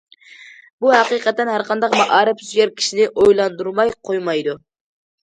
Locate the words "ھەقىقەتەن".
0.93-1.51